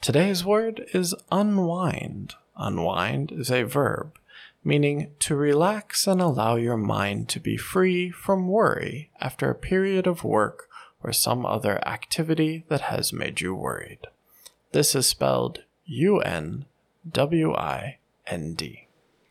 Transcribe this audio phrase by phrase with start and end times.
[0.00, 2.34] Today's word is unwind.
[2.56, 4.16] Unwind is a verb
[4.64, 10.06] meaning to relax and allow your mind to be free from worry after a period
[10.06, 10.68] of work
[11.02, 14.06] or some other activity that has made you worried.
[14.72, 16.66] This is spelled U N
[17.10, 18.86] W I N D.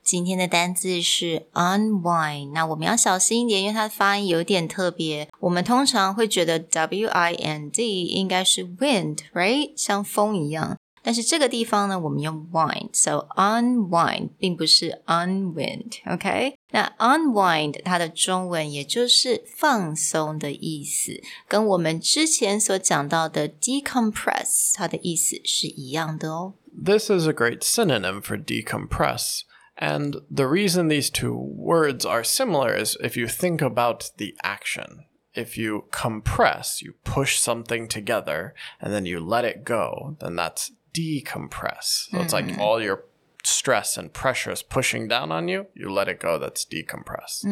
[0.09, 5.29] 今天的单字是 unwind，那我们要小心一点，因为它的发音有点特别。
[5.41, 10.77] 我们通常会觉得 w i n d 应该是 wind，right，像风一样。
[11.03, 26.55] 但是这个地方呢，我们用 wind，so unwind 并不是 unwind，OK？、那 unwind 它的中文也就是放松的意思，跟我们之前所讲到的 decompress 它的意思是一样的哦。
[26.75, 29.41] This is a great synonym for decompress.
[29.80, 35.06] And the reason these two words are similar is if you think about the action.
[35.34, 40.72] If you compress, you push something together and then you let it go, then that's
[40.94, 42.10] decompress.
[42.10, 42.58] So it's like mm.
[42.58, 43.06] all your
[43.59, 47.45] stress and pressure is pushing down on you, you let it go, that's decompress.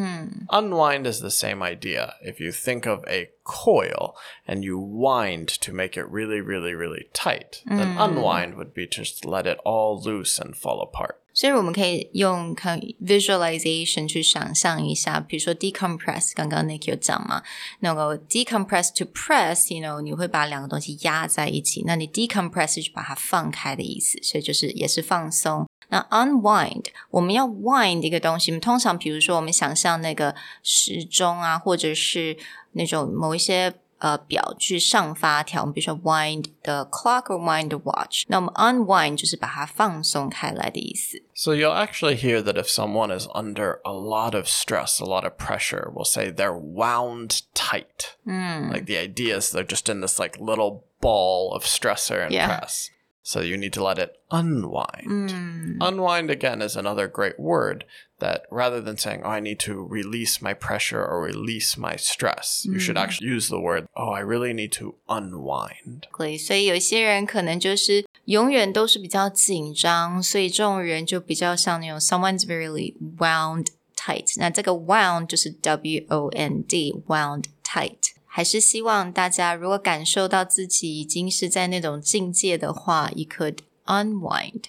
[0.49, 2.13] Unwind is the same idea.
[2.21, 4.15] If you think of a coil
[4.47, 9.25] and you wind to make it really, really, really tight, then unwind would be just
[9.25, 11.17] let it all loose and fall apart.
[11.35, 17.41] 所以我们可以用看 visualization 去想象一下，比如说 decompress，刚刚 Nick 有讲嘛，
[17.79, 25.67] 那个 decompress to press，you know，你会把两个东西压在一起，那你 decompress 是把它放开的意思，所以就是也是放松。
[25.89, 30.33] 那 unwind，我们要 wind 一个东西，通常比如说我们想象那个
[30.63, 32.37] 时钟啊，或者是
[32.73, 33.73] 那种某一些。
[33.99, 38.25] 呃，表去上发条，我们比如说 wind the clock or wind the watch。
[38.27, 41.23] 那我们 unwind 就是把它放松开来的意思。
[41.33, 45.23] So you'll actually hear that if someone is under a lot of stress, a lot
[45.23, 48.17] of pressure, we'll say they're wound tight.
[48.25, 52.47] Like the idea is they're just in this like little ball of stressor and Yeah.
[52.47, 52.89] press.
[53.27, 55.77] So you need to let it unwind.
[55.79, 57.85] Unwind again is another great word
[58.19, 62.65] that rather than saying, oh, I need to release my pressure or release my stress,
[62.65, 66.07] you should actually use the word, oh, I really need to unwind.
[66.17, 74.33] 对，所以有一些人可能就是永远都是比较紧张，所以这种人就比较像那种 someone's really wound tight。
[74.37, 78.11] 那这个 wound 就是 W O N D wound tight。
[78.27, 84.63] 还是希望大家如果感受到自己已经是在那种境界的话，you could unwind。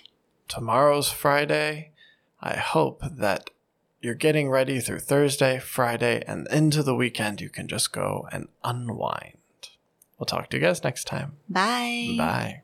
[0.48, 1.86] tomorrow's Friday.
[2.38, 3.46] I hope that
[4.02, 7.40] you're getting ready through Thursday, Friday, and into the weekend.
[7.40, 9.38] You can just go and unwind.
[10.18, 11.38] We'll talk to you guys next time.
[11.48, 12.16] Bye。
[12.18, 12.52] Bye.